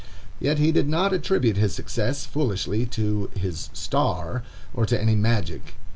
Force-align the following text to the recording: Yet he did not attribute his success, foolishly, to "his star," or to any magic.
Yet 0.39 0.57
he 0.57 0.71
did 0.71 0.89
not 0.89 1.13
attribute 1.13 1.57
his 1.57 1.75
success, 1.75 2.25
foolishly, 2.25 2.87
to 2.87 3.29
"his 3.35 3.69
star," 3.73 4.41
or 4.73 4.87
to 4.87 4.99
any 4.99 5.13
magic. 5.13 5.75